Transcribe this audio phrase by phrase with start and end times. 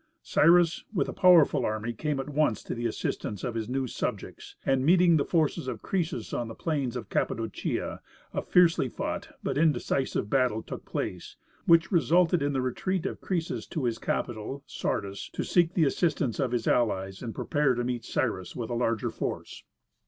[0.23, 4.55] Cyrus, with a powerful army, came at once to the assistance of his new subjects,
[4.65, 8.01] and meeting the forces of Croesus on the plain of Cappadocia,
[8.33, 11.35] a fiercely fought, but indecisive battle took place,
[11.67, 16.39] which resulted in the retreat of Croesus to his capital, Sardis, to seek the assistance
[16.39, 19.61] of his allies and prepare to meet Cyrus with a larger force.